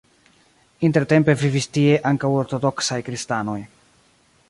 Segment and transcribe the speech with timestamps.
[0.87, 3.61] Intertempe vivis tie ankaŭ ortodoksaj kristanoj.